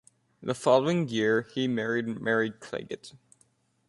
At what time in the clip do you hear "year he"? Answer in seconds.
1.09-1.67